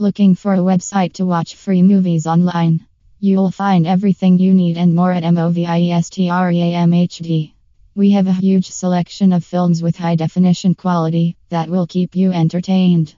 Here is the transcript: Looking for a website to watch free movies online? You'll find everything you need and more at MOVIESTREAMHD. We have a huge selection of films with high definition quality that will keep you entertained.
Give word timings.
Looking 0.00 0.34
for 0.34 0.54
a 0.54 0.60
website 0.60 1.12
to 1.16 1.26
watch 1.26 1.56
free 1.56 1.82
movies 1.82 2.26
online? 2.26 2.86
You'll 3.18 3.50
find 3.50 3.86
everything 3.86 4.38
you 4.38 4.54
need 4.54 4.78
and 4.78 4.94
more 4.94 5.12
at 5.12 5.24
MOVIESTREAMHD. 5.24 7.52
We 7.94 8.12
have 8.12 8.26
a 8.26 8.32
huge 8.32 8.70
selection 8.70 9.34
of 9.34 9.44
films 9.44 9.82
with 9.82 9.98
high 9.98 10.14
definition 10.14 10.74
quality 10.74 11.36
that 11.50 11.68
will 11.68 11.86
keep 11.86 12.16
you 12.16 12.32
entertained. 12.32 13.14